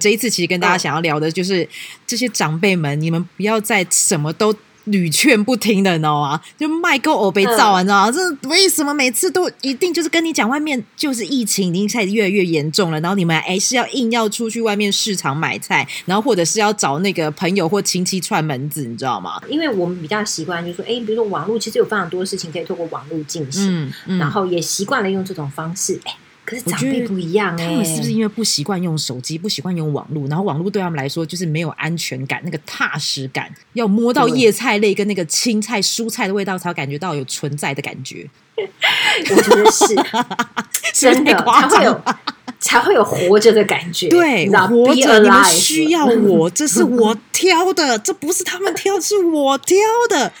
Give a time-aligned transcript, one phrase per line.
[0.00, 1.68] 这一次其实跟大家想要聊的就是
[2.06, 6.40] 这些长辈们，你们不要再什么都屡劝不听的，你知道吗？
[6.56, 8.12] 就卖够欧被造啊，你知道吗？
[8.12, 19.42] 这为什么每次都一定就是跟你讲，外面就是疫情已经开始越来越严重了，然后你们哎是要硬要出去外面市场买菜，然后或者是要找那个朋友或亲戚串门子，你知道吗？
[19.48, 26.14] 因为我们比较习惯，就是说，哎，比如说网络其实有非常多事情可以透过网络进行，然后也习惯了用这种方式，哎。
[26.48, 38.26] 可是长辈不一样哎，他们是不是因为不习惯用手机，不习惯用网络，然后网络对他们来说就是没有安全感，那个踏实感，要摸到叶菜类跟那个青菜、蔬菜的味道，才感觉到有存在的感觉。
[38.56, 39.94] 我觉得是，
[40.94, 42.02] 真的才会有
[42.58, 44.08] 才会有活着的感觉。
[44.08, 49.76] 对，活着你们需要我，这是我 挑的，这不是他们挑，是我挑
[50.08, 50.32] 的。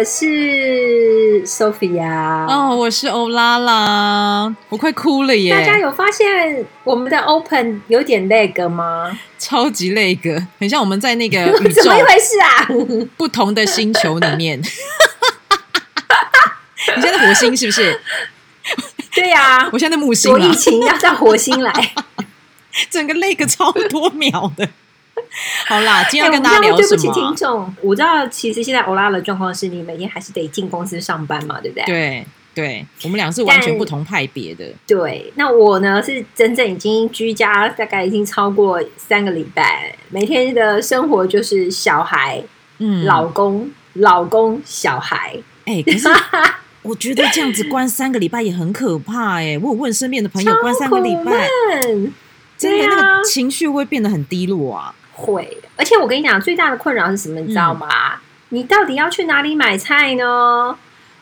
[0.00, 2.46] 我是 Sophia。
[2.48, 5.50] 哦，我是欧拉拉，我快哭了耶！
[5.52, 9.14] 大家有发现我们的 Open 有点 lag 吗？
[9.38, 12.66] 超级 lag，很像我们在那个 宇宙，怎么一回事啊？
[13.18, 14.58] 不同的星球里面。
[16.96, 18.00] 你现在火星是不是？
[19.14, 20.32] 对呀，我现在木星。
[20.32, 21.70] 我疫情要到火星来，
[22.88, 24.66] 整个 lag 超多秒的。
[25.66, 26.88] 好啦，今天要跟大家聊什么？
[26.88, 31.84] 对不起，听众，我知道，其实现在欧拉的状况是你每天还是得进公司上班嘛，对不对？
[31.84, 34.64] 对，对，我们俩是完全不同派别的。
[34.86, 42.42] 对，那我呢是真正已经居家，大概已经超过三个礼拜，每天的生活就是小孩、
[42.78, 45.36] 嗯，老公、老公、小孩。
[45.66, 46.08] 哎，可是
[46.82, 49.56] 我觉得这样子关三个礼拜也很可怕哎。
[49.62, 51.48] 我有问身边的朋友，关三个礼拜，
[52.56, 54.94] 真的那个情绪会变得很低落啊。
[55.20, 57.40] 会，而且我跟你讲，最大的困扰是什么？
[57.40, 57.88] 你知道吗？
[58.48, 60.76] 你到底要去哪里买菜呢？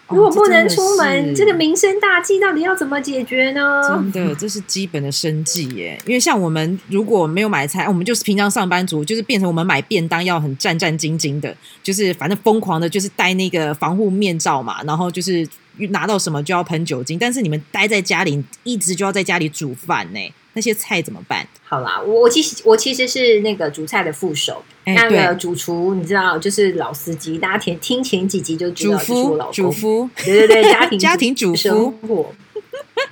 [0.09, 3.83] 如果不能出门，这个民生大计到底要怎么解决呢？
[3.87, 6.01] 真的，这是基本的生计耶。
[6.07, 15.47] 因为像我们如果没有买菜，我们就是平常上班族，就是变成我们买便当要很战战兢兢的，就是反正疯狂的，就是戴那个防护面罩嘛，然后就是
[15.91, 17.19] 拿到什么就要喷酒精。
[17.19, 20.21] 但是你们待在家里，一直就要在家里煮饭呢。
[20.55, 21.47] 那些菜怎么办？
[21.62, 32.34] 好啦，我我其实我其实是那个煮菜的副手，那个主厨你知道，就是老司机，大家听听前几集就知道，主是我老公，主夫，对对对，家庭 家庭主妇，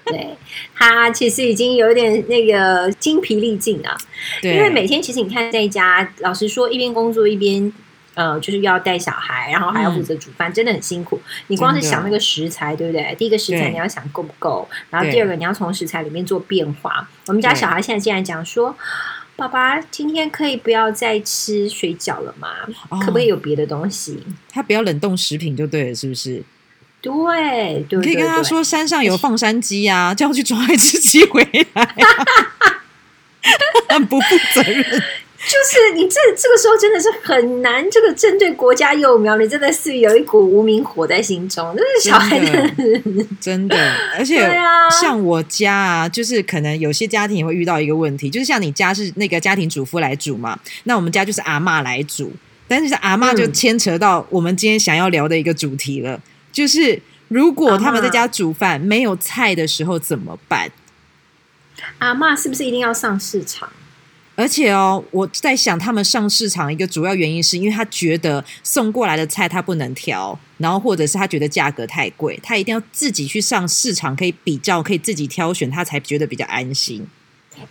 [0.07, 0.31] 对
[0.75, 3.97] 他其实已经有点那个精疲力尽啊，
[4.43, 7.73] 因为每天其实你看在家，老实说，一边工作一边。
[8.17, 11.21] 呃，就是要带小孩，然后还要负责煮饭，真的很辛苦。
[11.49, 13.15] 你光是想那个食材，对不对？
[13.19, 17.07] 第一个食材你要想够不够，然后第二个你要从食材里面做变化。
[17.27, 18.75] 我们家小孩现在竟然讲说
[19.37, 22.49] ：“爸爸，今天可以不要再吃水饺了吗？
[23.01, 24.25] 可不可以有别的东西？
[24.51, 26.43] 他不要冷冻食品就对了，是不是？”
[27.03, 31.95] 对，对，可以跟他说山上有放山鸡啊，叫他去抓一只鸡回来。
[33.91, 35.03] 很不负责任。
[35.39, 41.77] 就是你这这个时候真的是很难，这个针对国家幼苗，你真的是有一股无名火在心中。
[41.77, 43.77] 就是小孩子真的，
[44.17, 44.51] 而且
[45.01, 52.33] 像我家啊，就是可能有些家庭也会遇到一个问题，就是像你家是那个家庭主妇来煮嘛，那我们家就是阿妈来煮，
[52.67, 56.21] 但是阿妈就牵扯到我们今天想要聊的一个主题了，
[56.51, 60.71] 就是如果他们在家煮饭没有菜的时候怎么办？
[61.99, 63.69] 阿妈是不是一定要上市场？
[64.37, 77.07] 而且哦，我在想，他们上市场一个主要原因是因为他觉得送过来的菜他不能挑，然后或者是他觉得价格太贵，他一定要自己去上市场，可以比较，可以自己挑选，他才觉得比较安心。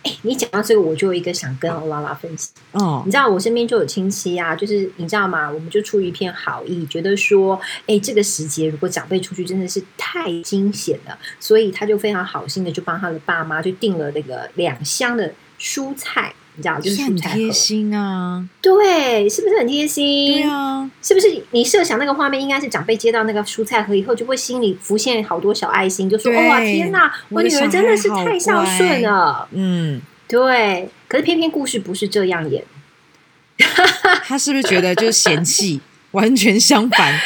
[0.02, 3.04] 哎， 你讲到这个，我就有一个想跟欧拉拉分享哦。
[3.06, 5.48] 你知道我身边就有亲戚啊，就是你知道吗？
[5.48, 16.34] 我们就出于一片好意，觉得说，哎，这个时节如果长辈出去真的是太惊险了，所以他就非常好心的就帮他的爸妈就订了那个两箱的蔬菜。
[16.56, 20.34] 你知道，就是很贴心啊，对，是不是很贴心？
[20.34, 21.42] 对啊，是不是？
[21.52, 30.88] 你设想那个画面，应该是长辈接到那个蔬菜盒以后，就会心里浮现好多小爱心，就说：“哇，天哪，我女儿真的是太孝顺了。”嗯，对。
[31.08, 32.64] 可是偏偏故事不是这样演，
[34.24, 35.80] 他是不是觉得就是嫌弃？
[36.12, 37.20] 完全相反。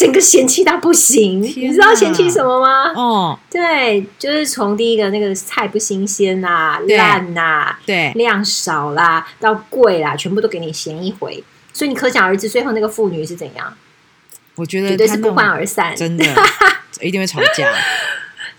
[0.00, 2.90] 整个嫌弃到不行，你知道嫌弃什么吗？
[2.96, 11.44] 哦，对，就是从第一个那个菜不新鲜呐、烂呐、对量少啦，到贵啦，全部都给你嫌一回。
[11.74, 13.74] 所以你可想而知，最后那个妇女是怎样？
[14.56, 16.24] 我觉得绝对是不欢而散，真的
[17.02, 17.70] 一定会吵架。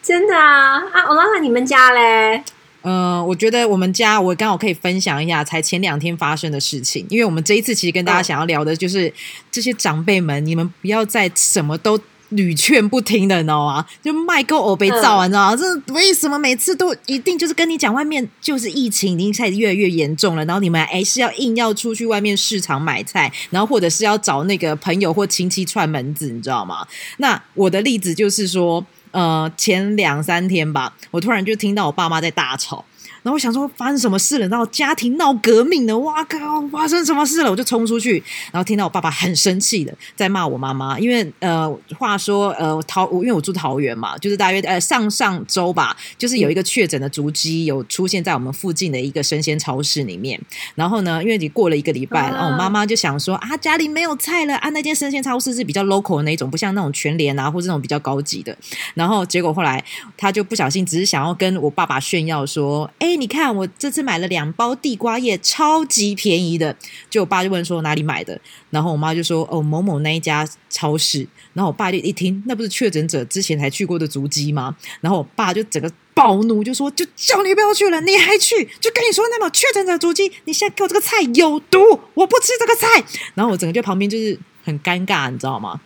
[0.03, 1.05] 真的啊啊！
[1.09, 2.43] 我拉拉你们家嘞，
[2.81, 7.05] 呃，我觉得我们家我刚好可以分享一下，才前两天发生的事情。
[7.09, 9.13] 因为我们这一次其实跟大家想要聊的就是
[9.51, 11.99] 这些长辈们，你们不要再什么都
[12.29, 13.85] 屡劝不听的，你知道吗？
[14.01, 15.55] 就卖够欧被造，你知道吗？
[15.55, 26.87] 这为什么每次都一定就是跟你讲，外面就是疫情已经开始越来越严重了，然后你们哎是要硬要出去外面市场买菜，然后或者是要找那个朋友或亲戚串门子，你知道吗？
[27.17, 28.83] 那我的例子就是说。
[29.11, 32.85] 呃，前两三天吧，我突然就听到我爸妈在大吵。
[33.23, 34.47] 然后我想说发生什么事了？
[34.47, 35.97] 然后家庭闹革命了！
[35.99, 37.51] 哇靠，发生什么事了？
[37.51, 38.21] 我就冲出去，
[38.51, 50.41] 然后听到我爸爸很生气的在骂我妈妈，因为呃，话说呃桃，因为我住桃园嘛，就是大约呃上上周吧，就是有一个确诊的足迹有出现在我们附近的一个生鲜超市里面。
[50.73, 58.57] 然后呢，因为你过了一个礼拜，然后我妈妈就想说啊，家里没有菜了啊，那间生鲜超市是比较 local 的那种，不像那种全联啊或者那种比较高级的。
[58.95, 59.83] 然后结果后来
[60.17, 63.10] 他就不小心，只是想要跟我爸爸炫耀说，哎。
[63.15, 66.75] 你看，我这次买了两包地瓜叶，超级便宜的。
[67.09, 71.27] 就我爸就问说哪里买的，然后我妈就说哦某某那一家超市。
[71.53, 74.75] 然后我爸就一听，那不是确诊者之前才去过的足迹吗？
[75.01, 78.63] 然后我爸就整个暴怒，就说就叫你不要去了，你还去？
[78.79, 81.79] 就跟你说那么确诊者足迹，你现在给我这个菜有毒，
[82.13, 83.03] 我不吃这个菜。
[83.35, 85.81] 然后我整个就旁边就是很尴尬，你知道吗？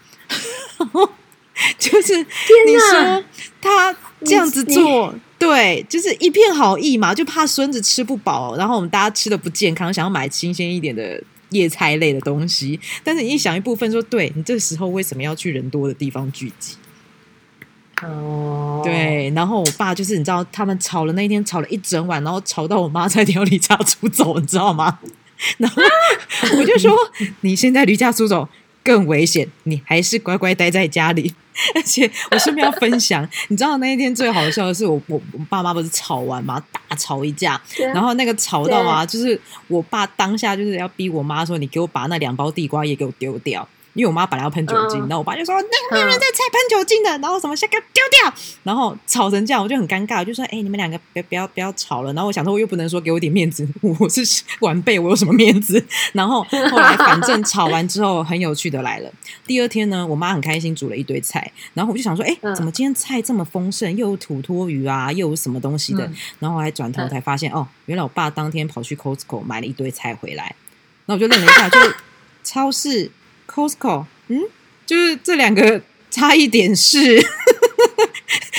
[1.80, 3.24] 就是你说
[3.62, 5.16] 他这样子做。
[5.38, 12.80] 对，就是一片好意嘛，就怕孙子吃不饱，然后我们大家吃的不健康，想要买新鲜一点的叶菜类的东西。
[13.04, 16.76] 但是你一想一部分说，对你这时候为什么要去人多的地方聚集？
[18.02, 19.30] 哦，对。
[19.36, 25.00] 然后我爸就是你知道，他们吵了那一天吵了一整晚，然后吵到我妈差点要离家出走，你知道吗？
[25.60, 25.84] 然后
[26.58, 26.94] 我就说，
[27.42, 28.48] 你现在离家出走
[28.86, 31.34] 更危险，你还是乖乖待在家里。
[31.74, 37.60] 而且我顺便要分享，你知道那一天最好笑的是，我我我爸妈不是吵完嘛，大吵一架，
[37.94, 39.40] 然后那个吵到啊，就是
[39.70, 43.66] 我爸当下就是要逼我妈说，你给我把那两包地瓜叶给我丢掉。
[43.96, 48.34] 因为我妈本来要喷酒精，然后我爸就说：“那没有人在拆喷酒精的。”然后什么先给丢掉，
[48.64, 54.22] 然后吵成这样，我就很尴尬，就说：“哎，你们两个别不要不要吵了。”然后我想说，我又不能说给我点面子，我是
[54.60, 55.84] 晚辈，我有什么面子？
[56.14, 59.10] 然后后来反正吵完之后，很有趣的来了。
[59.48, 63.96] 第二天呢，我妈很开心煮了一堆菜，然后我就想说：“哎，怎么今天菜这么丰盛？
[63.96, 66.04] 又有土托鱼啊，又有什么东西的？”
[66.40, 70.54] 然后我还转头才发现，哦，原来我爸当天跑去 Costco 买了一堆菜回来。
[71.06, 71.96] 那我就愣了一下，就是
[72.44, 73.12] 超市
[73.56, 74.42] Costco，嗯。
[74.86, 75.81] 就是这两个
[76.12, 77.00] 差一点是，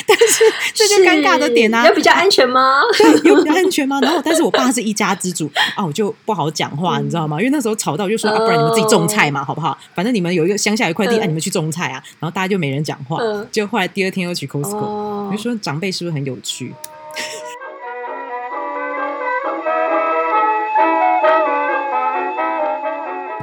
[0.09, 0.45] 但是
[0.75, 2.81] 这就尴尬的点啊，有比较安全吗？
[2.99, 4.01] 对，有比较安全吗？
[4.03, 7.39] 然后，但是我爸是一家之主啊，我就不好讲话，你知道吗？
[7.39, 9.79] 因为那时候吵到，我就说啊，不然你们自己种菜嘛，好不好？
[9.95, 12.03] 反正你们有一个乡下有一块地，哎，你们去种菜啊。
[12.19, 13.21] 然后大家就没人讲话，
[13.53, 16.75] 就后来第二天又去 Costco，我就说长辈是不是很有趣？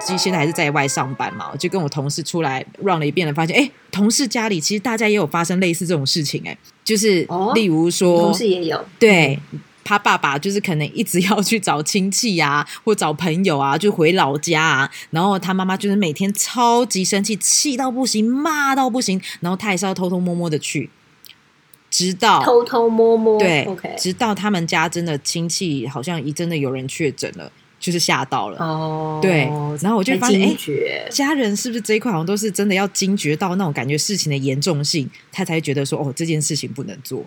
[0.06, 9.40] 其实现在还是在外上班嘛，就跟我同事出来 run 了一遍了，发现哎，同事家里其实大家也有发生类似这种事情，哎，就是例如说，同事也有，对
[9.84, 20.90] 他爸爸就是可能一直要去找亲戚啊，或找朋友啊，就回老家啊，然后他妈妈就是每天超级生气，气到不行，骂到不行，然后他也是要偷偷摸摸的去，
[21.90, 23.68] 直到偷偷摸摸，对
[23.98, 27.52] 直到他们家真的亲戚好像一真的有人确诊了。
[27.84, 29.40] 就是吓到了哦，对，
[29.82, 37.26] 然后我就发现，哎，家人是不是这一块好像都是真的要惊觉到那种感觉事情的严重性，他才觉得说，哦，这件事情不能做。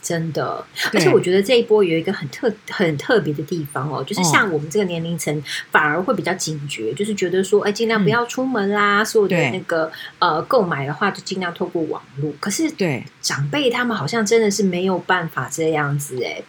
[0.00, 5.42] 真的，而且我觉得这一波有一个很特很特别的地方哦，就是像我们这个年龄层
[5.72, 9.90] 反而会比较警觉，就是觉得说，哎，尽量不要出门啦，所有的那个
[10.20, 12.32] 呃购买的话，就尽量透过网络。
[12.38, 16.40] 可是对长辈他们好像真的是没有办法这样子哎。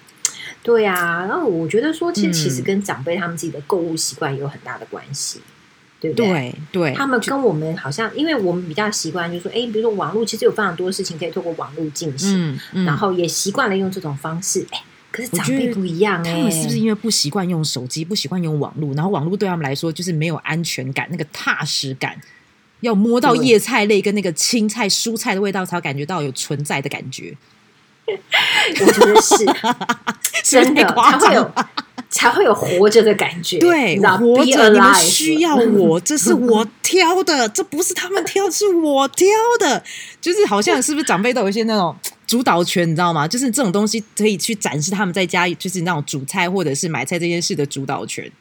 [0.67, 5.39] 对啊，然后我觉得说，其实其实跟长辈他们自己的购物习惯有很大的关系，
[6.01, 6.53] 对不对？
[6.73, 14.67] 对，他们跟我们好像，因为我们比较习惯，就是说，哎，比如说网络，其实有非常多事情可以透过网络进行，然后也习惯了用这种方式。
[14.71, 22.19] 哎，可是长辈不一样，哎，他们是不是因为不习惯用手机，不习惯用网络，然后网络对他们来说就是没有安全感，那个踏实感，
[22.81, 27.33] 要摸到叶菜类跟那个青菜、蔬菜的味道，才感觉到有存在的感觉。
[28.79, 29.45] 我觉得是
[30.43, 31.51] 真的，才会有
[32.09, 33.59] 才会有活着的感觉。
[33.59, 39.27] 对，活着，你们需要我，这是 我挑的，这不是他们挑，是我挑
[39.59, 39.83] 的。
[40.21, 41.93] 就是好像是不是长辈都有一些那种
[42.25, 43.27] 主导权，你知道吗？
[43.27, 48.31] 就是这种东西可以去展示他们在家就是那种煮菜或者是买菜这件事的主导权。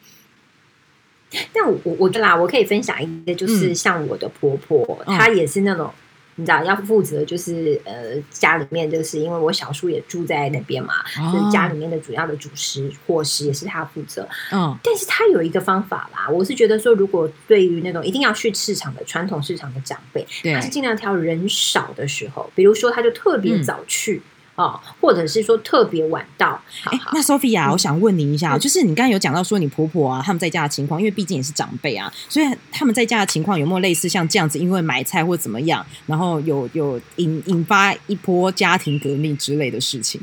[1.53, 5.93] 但我我觉得啦，我可以分享一个，就是像我的婆婆，她也是那种。
[6.39, 10.93] 你知道要负责就是呃家里面就是因为我小叔也住在那边嘛，
[11.31, 14.27] 所以家里面的主要的主食伙食也是他负责。
[14.51, 24.21] 嗯，但是他有一个方法啦，我是觉得说，如果对于那种一定要去市场的传统市场的长辈，他是尽量挑人少的时候，比如说他就特别早去。
[24.57, 26.59] 哦，或者是说特别晚到。
[26.85, 40.19] 哎，那 Sophia，我想问您一下，就是你刚才有讲到说你婆婆啊，他们在家的情况，因为毕竟也是长辈啊，所以他们在家的情况有没有类似像这样子，因为买菜或怎么样，然后有有引引发一波家庭革命之类的事情？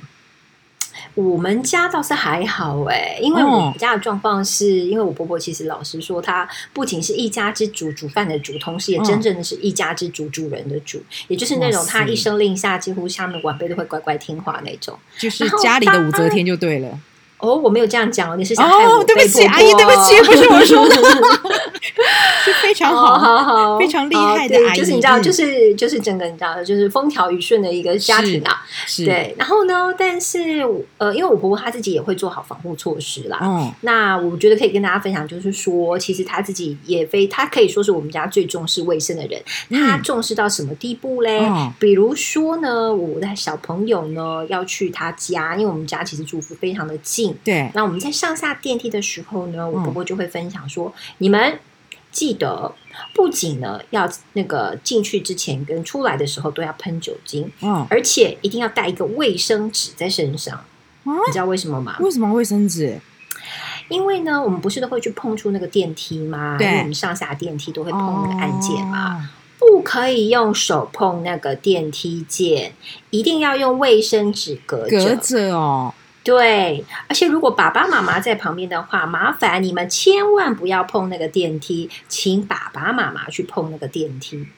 [1.14, 16.98] 我们家倒是还好哎，因为我们家的状况是因为我婆婆其实老实说，她不仅是一家之主，煮饭的主，同时也真正的是一家之主，主人的主，也就是那种她一声令下，几乎下面晚辈都会乖乖听话那种，就是家里的武则天就对了。
[17.44, 19.04] 哦，我没有这样讲哦，你是想害我？
[19.04, 20.94] 对不起，阿姨，对不起，不是我说的，
[22.42, 24.78] 是非常好，好好，非常厉害的阿姨。
[24.78, 28.62] 就是你知道，就是就是整个你知道，就是风调雨顺的一个家庭啊。
[28.96, 30.64] 对，然后呢，但是
[30.96, 33.38] 呃，因为我婆婆她自己也会做好防护措施啦。
[33.42, 39.42] 嗯，那我觉得可以跟大家分享，就是说，其实她自己也非，她可以说是我们家最重视卫生的人。
[39.70, 41.42] 她重视到什么地步嘞？
[41.78, 47.33] 比如说呢，我的小朋友呢要去她家，因为我们家其实住府非常的近。
[47.42, 51.58] 对，那我们在上下电梯的时候呢，我婆婆就会分享说：你们
[52.12, 52.72] 记得，
[53.14, 60.64] 不仅呢要那个进去之前跟出来的时候都要喷酒精，嗯，而且一定要带一个卫生纸在身上。
[61.02, 61.96] 你知道为什么吗？
[62.00, 62.98] 为什么卫生纸？
[63.88, 66.56] 因为呢，我们不是都会去碰触那个电梯吗？
[66.56, 72.72] 对，我们上下电梯都会碰那个按键嘛，不可以用手碰那个电梯键，
[73.10, 75.92] 一定要用卫生纸隔隔着哦。
[76.24, 84.48] 对，而且如果爸爸妈妈在旁边的话，麻烦你们千万不要碰那个电梯，请爸爸妈妈去碰那个电梯。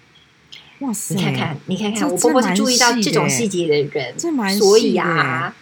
[0.78, 1.16] 哇塞！
[1.16, 4.14] 你看看，你看看，我婆婆是注意到这种细节的人，
[4.56, 5.52] 所以啊，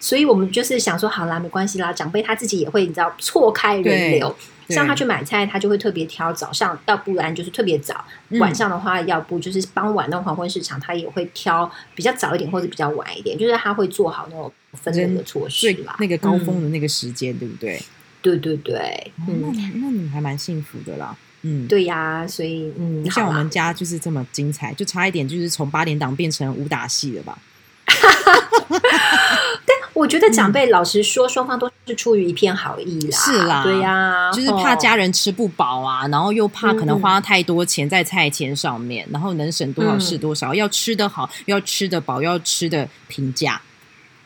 [0.00, 4.34] 所以我们就是想说，好啦，没关系啦，长辈他自己也会，你知道，错开人流。
[4.68, 7.94] 像他去买菜，他就会特别挑早上，要不然就是特别早；
[8.40, 15.96] 晚上的话，要不就是傍晚那种黄昏市场，他也会挑比较早一点或者比较晚一点，就是他会做好那种分人的措施啦。
[15.98, 17.82] 那个高峰的那个时间，对不对？
[18.22, 21.16] 对对对，嗯，那你还蛮幸福的啦。
[21.42, 27.38] 嗯，对呀，所以嗯，不像我们家就是这么精彩，就差一点就是从八点档变成武打戏了吧。
[27.88, 33.16] 但我觉得长辈老实说，双方都是出于一片好意啦。
[33.16, 43.60] 是啦，对呀，就是怕家人吃不饱啊，然后又怕可能花太多钱在菜钱上面，然后能省多少是多少，要吃得好，要吃得饱，要吃的平价。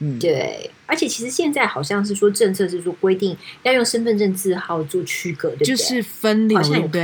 [0.00, 0.70] 嗯，对。
[0.86, 5.66] 而且其实现在好像是说政策是说规定要用身份证字号做区隔，对不对？
[5.66, 7.02] 就是分流，对，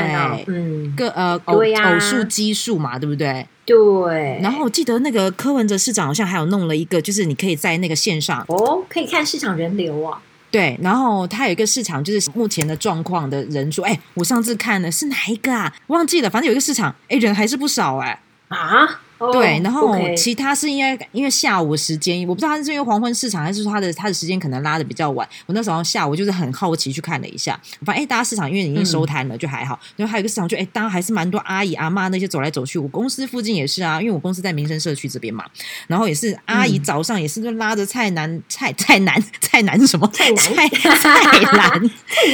[0.49, 3.47] 嗯，个呃偶偶数基数嘛，对不对？
[3.65, 4.41] 对。
[4.43, 10.21] 然后我记得那个柯文哲市长好像还有弄了一个，就是你可以在那个线上哦，可以看市场人流啊。
[10.51, 13.83] 对，然后他有一个市场，就是目前的状况的人数。
[13.83, 15.73] 哎，我上次看的是哪一个啊？
[15.89, 18.21] 忘记了，反正有一个市场，哎，人还是不少哎。
[18.49, 19.03] 啊。
[19.33, 25.27] 对，然后其他是因为因为下午时间，我不知道他是因为黄昏市场，还是说他的他的时间可能拉的比较晚。
[25.47, 29.79] 我那时候下午就是很好奇去看了一下，我发现哎，大家市场因为已经收摊了，就还好。
[29.97, 32.79] 然后还有一个市场，就哎，大家还是蛮多阿姨阿妈那些走来走去。
[32.79, 35.45] 我公司附近也是啊，因为我公司在民生社区这边嘛，
[35.87, 41.15] 然后也是阿姨早上也是就拉着菜篮菜菜篮菜篮是什么菜菜菜
[41.53, 41.91] 篮，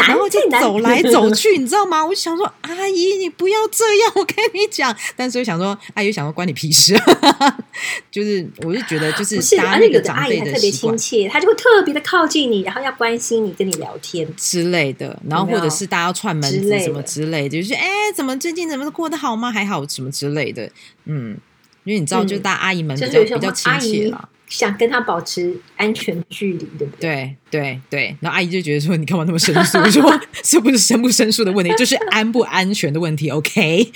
[0.09, 2.05] 然后就走来走 去，你知道吗？
[2.05, 4.95] 我想说阿姨你不要这样，我跟你讲。
[5.15, 6.99] 但是又想说阿姨想说关你屁事。
[8.11, 19.51] 就是，我是觉得，就是是他那个阿姨特别亲切，她就会特别的靠近你，然后要关心你，跟你聊天之类的，然后或者是大家要串门子什么之类的，就是哎，怎么最近怎么过得好吗？
[19.51, 20.71] 还好什么之类的，
[21.05, 21.37] 嗯，
[21.85, 27.37] 因为你知道，就是大阿姨们比较比较亲切嘛，想跟他保持安全距离，对不对？
[27.51, 29.79] 对对对，然后阿姨就觉得说，你干嘛那么生疏？
[29.91, 33.91] 说是不是生不生疏的问题，就是安不安全的问题？OK。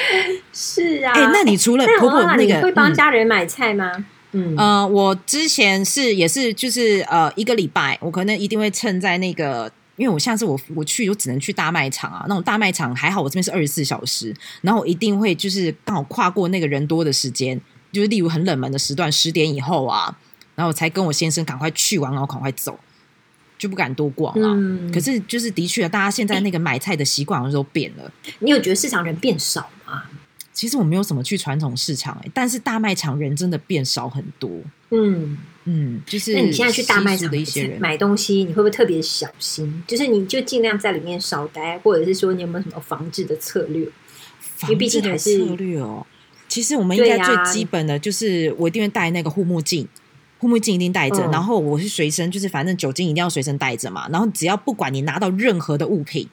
[0.52, 4.04] 是啊，哎，那你除了婆婆那个会帮家人买菜吗？
[4.32, 17.58] 嗯，呃，我之前是也是就是呃一个礼拜，我可能一定会趁在那个，因为我下次我我去我只能去大卖场啊，那种大卖场还好，我这边是二十四小时，然后我一定会就是刚好跨过那个人多的时间，
[17.92, 20.14] 就是例如很冷门的时段十点以后啊，
[20.54, 22.78] 然后我才跟我先生赶快去完，然后赶快走，
[23.56, 24.90] 就不敢多逛了。
[24.92, 28.12] 可是就是的确，大家现在那个买菜的习惯都变了。
[28.40, 30.04] 你有觉得市场人变少吗？
[30.52, 34.50] 其实我没有什么去传统市场哎，但是大卖场人真的变少很多。
[34.90, 39.82] 嗯嗯，就是那你现在去大卖场的一些人买东西，你会不会特别小心？
[39.86, 43.82] 就是你就尽量在里面少待，或者是说你有没有什么防治的策略？
[44.62, 46.06] 因为毕竟还是策略哦。
[46.48, 49.86] 其实我们应该最基本的就是我一定会戴那个护目镜，
[50.38, 54.08] 护目镜一定带着，然后我是随身，就是反正酒精一定要随身带着嘛。
[54.08, 56.26] 然后只要不管你拿到任何的物品，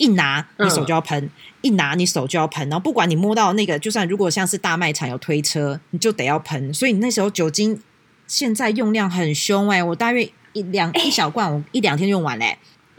[0.00, 1.30] 一拿你手就要喷，
[1.60, 2.66] 一拿你手就要喷。
[2.70, 6.72] 然后不管你摸到那个，就算如果像是大卖场有推车，你就得要喷。
[6.72, 7.78] 所以你那时候酒精
[8.26, 12.56] 现在用量很凶哎，我大约一两一小罐，我一两天用完嘞。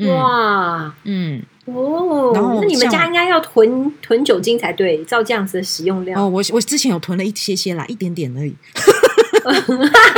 [0.08, 1.41] 哇，嗯。
[1.65, 6.20] 哦，那你们家应该要囤囤酒精才对，照这样子的使用量。
[6.20, 8.55] 哦，我我之前有囤了一些些啦，一点点而已。
[9.43, 9.53] 而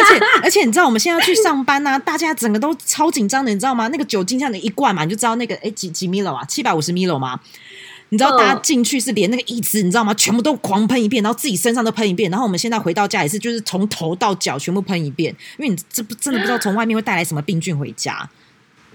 [0.10, 3.88] 且而且，你知道我们现在要去上班呐，大家整个都超紧张的，你知道吗？
[3.90, 7.40] 那个酒精像的一罐嘛，你就知道那个哎几几米了啊，七百五十米了吗？
[8.10, 10.14] 你知道大家进去是连那个椅子，你知道吗？
[10.14, 12.30] 全部都狂喷一遍，然后自己身上都喷一遍。
[12.30, 18.30] 然后我们现在回到家也是，就是从头到脚全部喷一遍，因为你这不真的不知道从外面会带来什么病菌回家。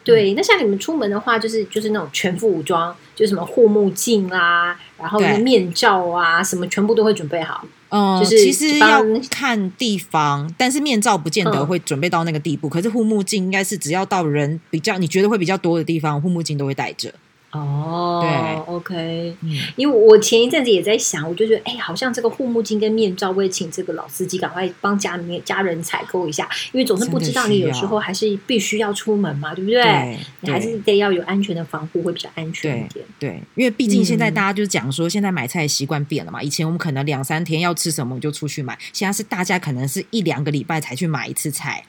[0.04, 7.66] 对，那像你们出门的话，就是就是那种全副武装，就什么护目镜啊，然后面罩啊，什么全部都会准备好。
[7.90, 12.68] 嗯，就是其实要看地方，但是面罩不见得会准备到那个地步。
[12.68, 17.12] 可是护目镜应该是只要到人比较你觉得会比较多的地方，护目镜都会带着。
[17.50, 30.18] 哦，对，OK，嗯，因为我前一阵子也在想，我就觉得，哎，好像这个护目镜跟面罩，我也请这个老司机赶快帮家里面家人采购一下，因为总是不知道你有时候还是必须要出门嘛，对不对？
[30.40, 33.02] 你还是得要有安全的防护，会比较安全一点。
[33.18, 41.82] 对，因为毕竟现在大家就是讲说，现在买菜习惯变了嘛，以前我们可能两三天要吃什么就出去买，现在是大家可能是一两个礼拜才去买一次菜。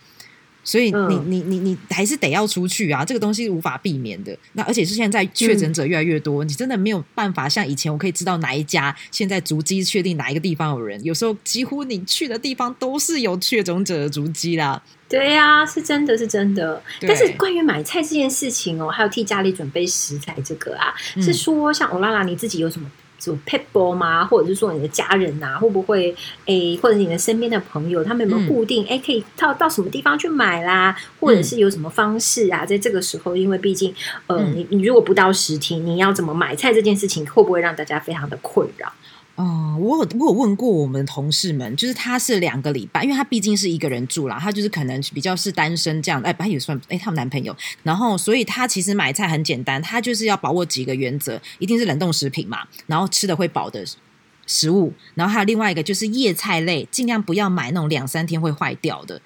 [0.63, 4.37] 所以你你你你还是得要出去啊，这个东西无法避免的。
[4.53, 11.03] 那而且是现在确诊者越来越多，你真的没有办法像以前，我可以知道哪一家现在足迹确定哪一个地方有人。
[11.03, 14.81] 有时候几乎你去的地方都是有确诊者的足迹啦。
[15.07, 16.81] 对呀，是真的是真的。
[17.01, 22.89] 但是关于买菜这件事情哦，还有替家里准备食材这个啊，是说像欧拉拉你自己有什么？
[23.19, 24.25] 做 people 吗？
[24.25, 26.77] 或者是说你的家人呐，会不会诶？
[26.81, 28.97] 或者你的身边的朋友，他们有没有固定诶？
[29.05, 30.95] 可以到到什么地方去买啦？
[31.19, 32.65] 或者是有什么方式啊？
[32.65, 33.93] 在这个时候，因为毕竟
[34.27, 38.91] 呃，你你如果不到实体，你要怎么买菜这件事情，会不会让大家非常的困扰？
[39.39, 53.85] 哦，我有我有问过我们同事们，就是他是两个礼拜，因为他毕竟是一个人住啦，他就是可能比较是单身这样，哎，他也算哎，他有男朋友，然后所以他其实买菜很简单，他就是要把握几个原则，一定是冷冻食品嘛，然后吃的会饱的
[54.45, 59.21] 食物，然后还有另外一个就是叶菜类，尽量不要买那种两三天会坏掉的，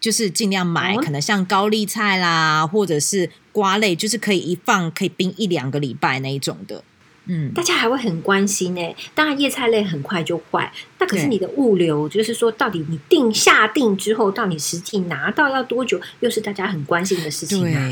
[0.00, 6.82] 就是尽量买可能像高丽菜啦，或者是瓜类，就是可以一放可以冰一两个礼拜那一种的。
[7.26, 8.96] 嗯，大家还会很关心呢。
[9.14, 17.88] 当然，叶菜类很快就坏，那可是你的物流，就是说，到底你定下定之后，到你实际拿到要多久，又是大家很关心的事情啊。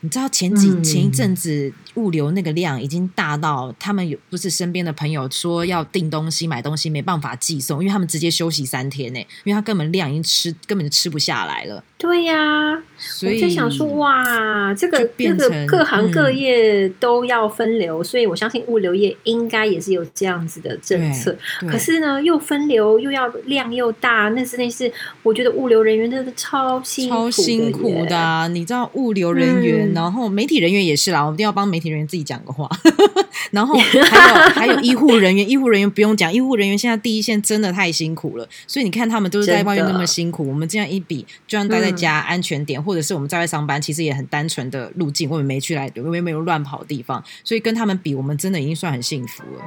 [0.00, 11.82] 你知道前几前一阵子物流那个量已经大到，他们有不是身边的朋友说要订东西买东西没办法寄送，因为他们直接休息三天呢，因为他根本量已经吃根本就吃不下来了。
[11.98, 21.36] 对呀，所以就想说，哇，这个这个各行各业都要分流，所以我相信物流业应该也是有这样子的政策。
[21.62, 24.90] 可是呢，又分流又要量又大，那是那是
[25.24, 28.48] 我觉得物流人员真的超辛苦超辛苦的。
[28.50, 32.70] 你知道物流人员，然后媒体人员也是啦，我们一定要帮媒体人员自己讲个话。
[33.50, 33.74] 然后
[34.10, 41.87] 还有还有医护人员，医护人员不用讲，医护人员现在第一线真的太辛苦了，所以你看他们都是在外面那么辛苦，我们这样一比，就算待在。
[41.88, 49.64] 在家安全点，或者是我们在外上班，其实也很单纯的路径，我们没去来，因为没有乱跑的地方，所以跟他们比，我们真的已经算很幸福了。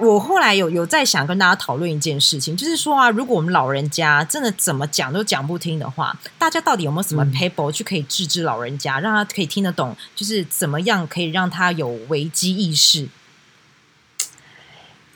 [0.00, 13.08] 我后来有有在想跟大家讨论一件事情，就是说啊，如果我们老人家真的怎么讲都讲不听的话，大家到底有没有什么 paper 去可以治治老人家，让他可以听得懂，就是怎么样可以让他有危机意识？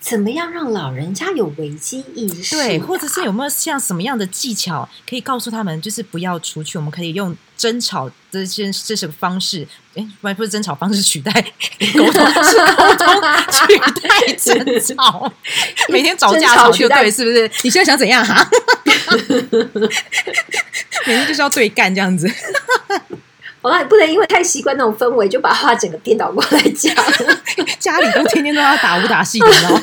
[0.03, 2.57] 怎么样让老人家有危机意识？
[2.57, 6.77] 对，或者是有没有像什么样的技巧可以告诉他们，就是不要出去？
[6.77, 11.31] 我们可以用争吵这些这些方式，哎，不不是争吵方式取代
[11.95, 13.07] 沟通，是 沟通
[13.53, 15.33] 取代争吵。
[15.88, 17.49] 每天吵架吵去对，是不是？
[17.62, 18.45] 你现在想怎样哈？
[21.07, 22.29] 每天就是要对干这样子。
[23.62, 26.92] 好了，不能因为太习惯那种氛围，就把话整个颠倒过来讲。
[27.79, 29.81] 家里都天天都要打武打戏，你知道吗？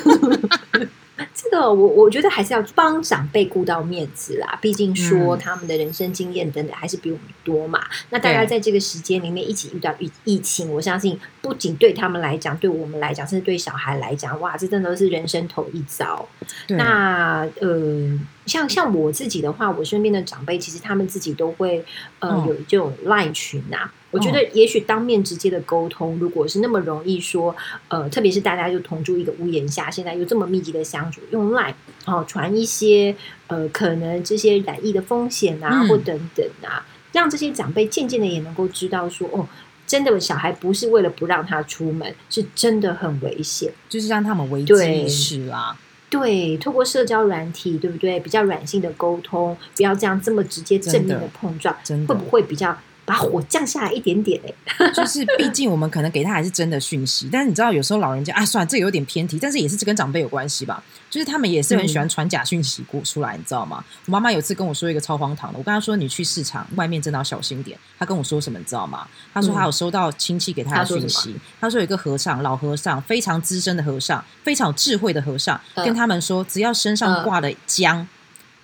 [1.34, 7.82] 这个我我觉得还是要帮长辈顾到面子啦，毕竟说他们的人生经验等等还是比我们多嘛。
[8.10, 16.28] 那大家在这个时间里面一起遇到疫疫情，我相信不仅对他们来讲，对我们来讲，甚至对小孩来讲，哇，这真的是人生头一遭。
[16.68, 21.84] 那呃，像像我自己的话，我身边的长辈其实他们自己都会
[22.20, 23.92] 呃有这种赖群啊。
[24.12, 27.56] 我觉得也许当面直接的沟通，如果是那么容易说，
[27.90, 31.74] 呃，特别是大家就同住一个屋檐下，现在又这么密集的相处，用 Line
[32.06, 33.16] 哦传一些
[33.48, 39.48] 呃可能这些染疫的风险啊，或等等啊，让这些长辈渐渐的也能够知道说，哦，
[39.86, 45.78] 真的小孩不是为了不让他出门，是真的很危险，就是让他们危机意识啊。
[46.10, 48.20] 对，透过社交软体，对不对？
[48.20, 51.76] 比较软性的沟通，不要这样这么直接正面的碰撞，
[52.08, 52.76] 会不会比较？
[53.10, 60.84] 把火降下来一点点哎， 就是毕竟我们可能给他还是真的讯息，但是你知道有时候老人家啊，算了，这有点偏题，但是也是跟长辈有关系吧。
[61.10, 63.84] 就是他们也是很喜欢传假讯息过出来，你知道吗？
[64.06, 67.76] 我妈妈有次跟我说一个超荒唐的，我跟她说你去市场外面真的要小心点。
[67.98, 69.08] 她跟我说什么，你知道吗？
[69.34, 78.08] 她说她有收到亲戚给她的讯息，她说有一个和尚，老和尚，非常资深的和尚，非常有智慧的和尚，跟他们说，只要身上挂了姜，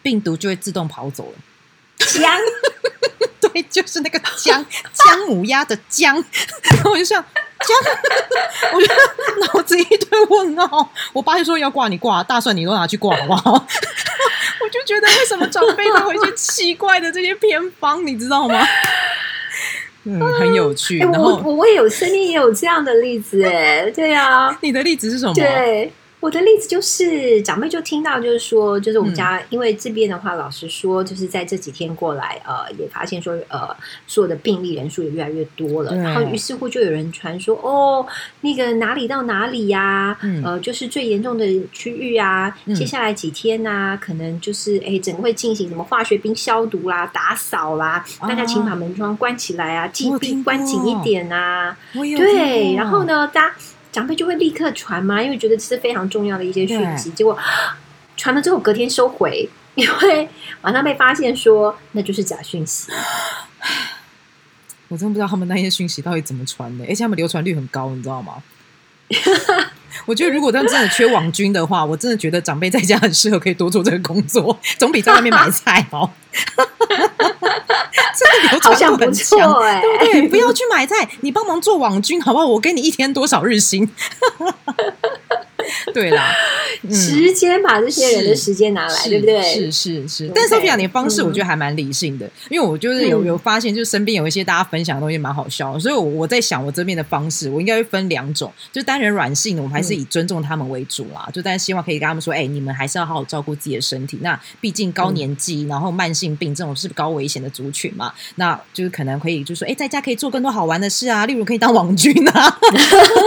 [0.03, 1.39] 病毒就会自动跑走了。
[1.97, 2.31] 姜。
[3.61, 6.15] 对，就是那个姜姜母鸭的姜，
[6.85, 7.23] 我就想
[7.61, 7.77] 姜，
[8.73, 8.87] 我就
[9.53, 10.91] 脑子一堆问号。
[11.13, 13.51] 我爸就说要挂你挂，大蒜你都拿去挂好不好？
[14.61, 18.61] 我就觉得为什么长辈都会一些奇怪的这些偏方，你知道吗？
[20.07, 20.99] 嗯，很有趣。
[20.99, 25.33] 然后我我也有身边也有这样的例子，哎，对啊，你的例子是什么？
[25.33, 25.91] 对。
[26.25, 33.69] 我的例子就是长辈就听到，就是说，就是我们家，因为这边的话，老实说，就是在这几天过来，呃，也发现说，呃，
[34.07, 35.95] 所有的病例人数也越来越多了。
[35.95, 38.03] 然后于是乎就有人传说，哦，
[38.41, 40.17] 那个哪里到哪里呀？
[40.43, 51.77] 呃，就是最严重的区域啊，接下来几天呢，可能就是哎，整个会进行什么化学兵消毒啦、打扫啦，大家请把门窗关起来啊，禁闭关紧一点啊。
[51.93, 53.55] 对，然后呢，大家。
[53.95, 57.09] 长辈就会立刻传嘛，因为觉得这是非常重要的一些讯息。
[57.11, 57.37] 结果
[58.17, 60.27] 传了之后，隔天收回，因为
[60.61, 62.91] 马上被发现说那就是假讯息。
[64.89, 68.43] 我真不知道他们那些讯息到底怎么传的，而且他们流传率很高，你知道吗？
[70.05, 76.13] 我觉得如果他们真的缺网军的话，我真的觉得长辈在家很适合可以多做这个工作，总比在外面买菜好。
[78.17, 79.39] 这个流传很强，
[79.81, 80.27] 对不对？
[80.29, 82.45] 不要去买菜，你帮忙做网军好不好？
[82.45, 83.89] 我给你一天多少日薪？
[85.93, 86.33] 对啦，
[86.91, 89.41] 时间把这些人的时间拿来，对不对？
[89.41, 90.31] 是是是。
[90.33, 101.27] 但是 Sophia，你的方式我觉得还蛮理性的，因为我就是有有发现，就是身边有一些大家分享的东西蛮好笑，所以我我在想，我这边的方式我应该会分两种，就单人软性的，我们还是以尊重他们为主啦。
[101.33, 104.19] 就但是希望可以跟他们说，哎，你们还是要好好照顾自己的身体。
[104.21, 112.59] 那毕竟高年纪，然后慢性病这种是高危险的族群嘛，那就是可能可以就说，哎，在家可以做更多好玩的事啊，例如可以当网军啊，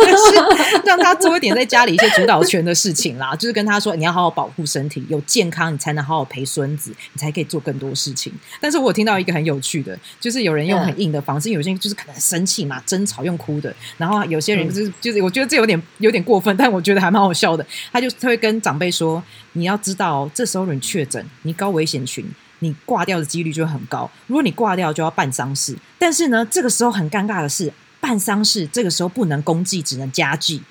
[0.84, 2.58] 让他做一点在家里一些主导权。
[2.68, 8.32] 的事情啦， 就是跟他说，你要好好保护身体，有健康，你才能好好陪孙子，你才可以做更多事情。
[8.60, 17.64] 但是我听到一个很有趣的，就是有人用很硬的方式，有些人就是可能生气嘛，争吵用哭的，然后有些人就是就是，我觉得这有点有点过分，但我觉得还蛮好笑的。
[17.92, 22.26] 他就他会跟长辈说，你要知道，这时候你确诊，你高危险群，
[22.58, 24.10] 你挂掉的几率就会很高。
[24.26, 25.76] 如果你挂掉，就要办丧事。
[25.98, 30.62] 但是呢，这个时候很尴尬的是，办丧事这个时候不能公祭，只能加祭。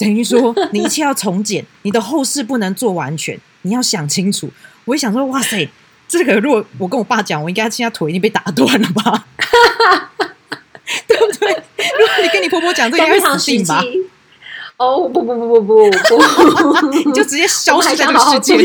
[0.00, 4.48] 等于说，你一切要从简，你的后事不能做完全，你要想清楚。
[4.86, 5.68] 我一想说，哇塞，
[6.08, 9.26] 这个如果我跟我爸讲，我应该现在腿已经被打断了吧？
[11.06, 11.52] 对不对？
[11.98, 13.84] 如果你跟你婆婆讲，这应该死定吧？
[14.78, 15.90] 哦，不不不不不
[17.04, 18.64] 不， 就直接 消失在这个世界里。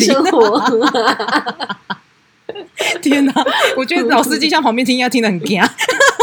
[3.02, 3.34] 天哪！
[3.76, 5.62] 我觉得老司机在旁边听，应该听得很惊。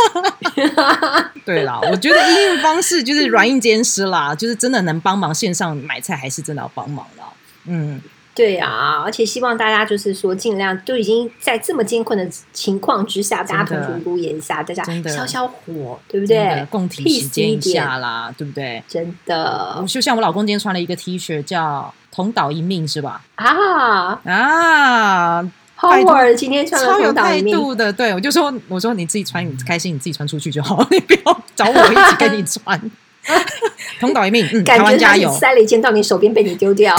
[1.44, 7.24] 对啦，我觉得应用方式就是软硬兼施啦， 就是真的能帮忙线上买菜，还是真的要帮忙啦。
[7.66, 8.00] 嗯，
[8.34, 16.66] 对啊，而且希望大家就是说，尽量都已经在这么艰困的情况之下，大家同住屋檐下，大家消消火，对不对？
[16.70, 18.82] 共体时间一下啦，对不对？
[18.88, 23.22] 真的，就像我老公今天穿了一个 T 恤，叫“同岛一命”，是吧？
[23.36, 25.50] 啊啊！
[25.82, 32.80] 超有态度的，对我就说，我说你自己穿，你开心，你自己穿出去就好，你不要找我一起跟你穿。
[34.00, 35.32] 同岛一命，嗯，台湾加油！
[35.32, 36.92] 塞了一件到你手边被你丢掉，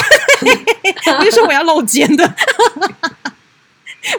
[1.20, 2.34] 我就说我要露肩的，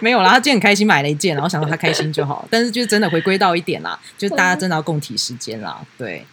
[0.03, 6.27] 没有啦，他今天很开心买了一件，然后想说他开心就好， 但是就是真的回归到一点啦，就是大家真的要共体时间啦，对，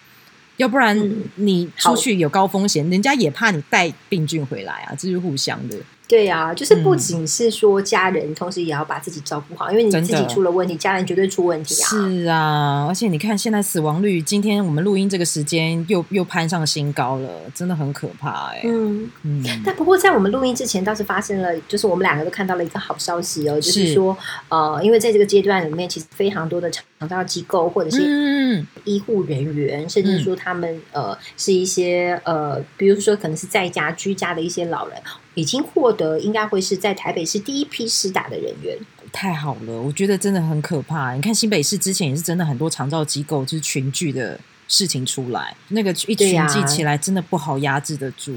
[0.58, 1.00] 要不然
[1.36, 5.78] 你出去有高风险，人家也怕你带病菌回来啊，这是互相的。
[6.12, 11.88] 对呀，就是不仅是说家人，同时也要把自己照顾好，因为你自己出了问题，家人绝对出问题啊。
[11.88, 18.62] 是啊，而且你看现在死亡率，今天我们录音这个时间又又攀上新高了，真的很可怕哎。
[18.66, 19.42] 嗯嗯。
[19.66, 24.18] 但不过在我们录音之前，倒是发生了，就是我们两个都看到了一个好消息哦，就是说
[24.50, 34.98] 呃，因为在这个阶段里面，其实非常多的肠道机构或者是医护人员，甚至说他们呃是一些呃，比如说可能是在家居家的一些老人。
[35.36, 38.78] 已经获得应该会是在台北市第一批施打的人员，
[39.12, 39.82] 太好了！
[39.82, 41.14] 我觉得真的很可怕。
[41.14, 48.36] 你看新北市之前也是真的很多长照机构就是群聚的事情出来，那个一群聚起来真的不好压制得住。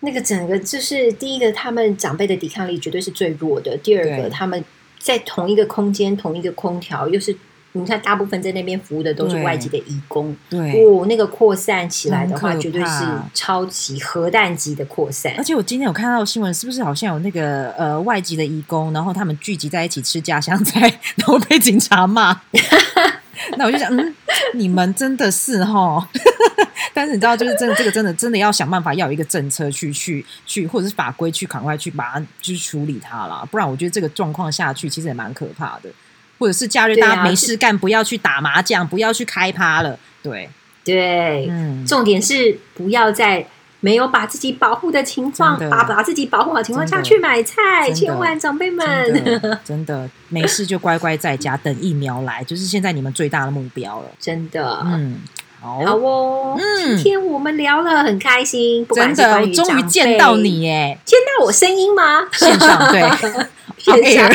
[0.00, 4.64] 那个整个就是第一个，他们长辈的抵抗力绝对是最弱的；第二个，他们
[4.98, 7.36] 在同一个空间、同一个空调又是。
[7.76, 15.34] 你看，大部分在那边服务的都是外籍的义工，对，哦，那个扩散起来的话，绝对是超级核弹级的扩散。
[15.36, 20.80] 而且我今天有看到新闻，是不是好像有那个呃外籍的义工，然后他们聚集在一起吃家乡菜，
[21.16, 22.40] 然后被警察骂？
[23.58, 24.14] 那我就想，嗯，
[24.54, 26.08] 你们真的是哈？
[26.94, 33.46] 但是你知道，就是真的，这个真的真的要想办法，要有一个政策去去去，或者是法规去赶快去把它去处理它啦。
[33.50, 35.90] 不然我觉得这个状况下去，其实也蛮可怕的。
[36.38, 39.98] 或者是假日大家没事干，不要去打麻将，不要去开趴了。
[40.22, 40.48] 对。
[40.84, 43.44] 对，嗯，重点是不要在
[43.80, 49.58] 没有把自己保护的情况，把把自己保护好情况下去买菜，千万长辈们。
[49.64, 54.06] 真的没事就乖乖在家等疫苗来，就是现在你们最大的目标了。
[54.20, 55.18] 真的，嗯，
[55.60, 55.80] 好。
[55.80, 62.28] 哦，嗯，今天我们聊了很开心，真的，终于见到你耶，见到我声音吗？
[62.32, 63.02] 线上对，
[63.76, 64.30] 线上。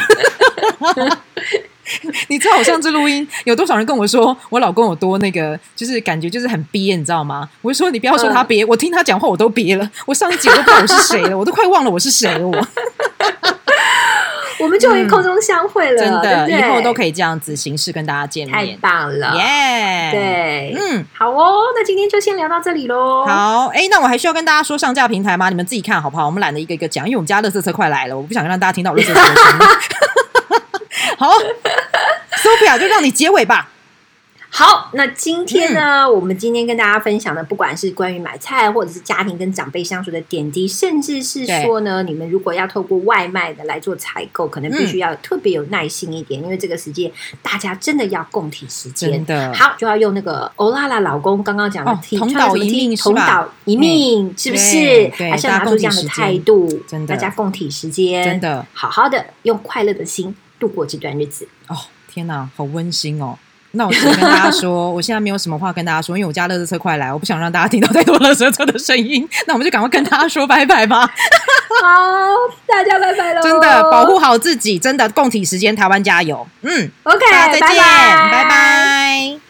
[2.30, 7.50] 你知道我上次录音有多少人跟我说我老公有多那个，就是感觉就是很憋，你知道吗？
[7.62, 9.90] 我就说你不要说他憋，我听他讲话我都憋了。
[10.06, 12.48] 我上一集我都不知道我是谁了，我都快忘了我是谁了。
[12.48, 12.52] 我，
[14.60, 20.12] 我们终于空中相会了，真的，以后都可以这样子形式跟大家见面，太棒了，耶！
[20.12, 23.26] 对，嗯，好哦，那今天就先聊到这里喽。
[23.26, 25.50] 好，哎，那我还需要跟大家说上架平台吗？
[25.50, 26.26] 你们自己看好不好？
[26.28, 29.60] 我们懒得一个一个讲，因为我们家乐色车快来了，我不想让大家听到乐色车的声音。
[31.18, 31.30] 好
[32.42, 33.70] ，Sophia 就让你结尾吧。
[34.54, 47.10] 好，那今天呢，我们今天跟大家分享的，不管是关于买菜，或者是家庭跟长辈相处的点滴，甚至是说呢，你们如果要透过外卖的来做采购，可能必须要特别有耐心一点，因为这个时间
[47.42, 49.26] 大家真的要共体时间。
[49.26, 49.54] 的。
[49.54, 55.10] 好，就要用那个欧拉拉老公刚刚讲的同岛一命，同岛一命，是不是？
[55.18, 61.48] 还是要拿出这样的态度，真的，大家共体时间，真的，好好的用快乐的心度过这段日子。
[61.70, 61.78] 哦，
[62.12, 63.38] 天哪，好温馨哦。
[63.74, 69.26] 那我先跟大家说， 我现在没有什么话跟大家说，因为我家乐色车快来，我不想让大家听到太多乐色车的声音。
[69.48, 71.08] 那我们就赶快跟大家说拜拜吧。
[71.82, 71.88] 好，
[72.68, 73.42] 大家拜拜喽！
[73.42, 76.46] 真的保护好自己，真的共体时间，台湾加油。
[76.64, 79.41] 嗯，OK，再见，拜拜。